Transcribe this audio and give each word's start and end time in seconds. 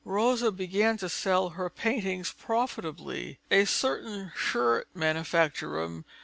Rosa 0.03 0.51
began 0.51 0.97
to 0.97 1.07
sell 1.07 1.49
her 1.49 1.69
paintings 1.69 2.31
profitably. 2.33 3.37
A 3.51 3.65
certain 3.65 4.31
shirt 4.35 4.87
manufacturer, 4.95 5.83
M. 5.83 6.05